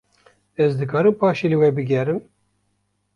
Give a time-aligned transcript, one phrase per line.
[0.63, 2.19] Ez dikarim paşê li we bigerim?